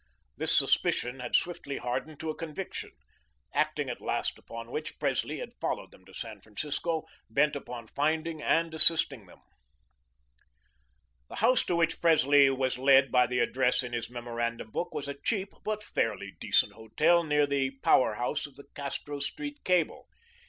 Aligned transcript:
This 0.35 0.57
suspicion 0.57 1.19
had 1.19 1.35
swiftly 1.35 1.77
hardened 1.77 2.19
to 2.21 2.31
a 2.31 2.35
conviction, 2.35 2.89
acting 3.53 3.87
at 3.87 4.01
last 4.01 4.35
upon 4.39 4.71
which 4.71 4.97
Presley 4.97 5.37
had 5.37 5.53
followed 5.61 5.91
them 5.91 6.05
to 6.05 6.13
San 6.15 6.41
Francisco, 6.41 7.05
bent 7.29 7.55
upon 7.55 7.85
finding 7.85 8.41
and 8.41 8.73
assisting 8.73 9.27
them. 9.27 9.41
The 11.29 11.35
house 11.35 11.63
to 11.65 11.75
which 11.75 12.01
Presley 12.01 12.49
was 12.49 12.79
led 12.79 13.11
by 13.11 13.27
the 13.27 13.37
address 13.41 13.83
in 13.83 13.93
his 13.93 14.09
memorandum 14.09 14.71
book 14.71 14.91
was 14.91 15.07
a 15.07 15.13
cheap 15.23 15.53
but 15.63 15.83
fairly 15.83 16.33
decent 16.39 16.73
hotel 16.73 17.23
near 17.23 17.45
the 17.45 17.69
power 17.83 18.15
house 18.15 18.47
of 18.47 18.55
the 18.55 18.65
Castro 18.73 19.19
Street 19.19 19.63
cable. 19.63 20.07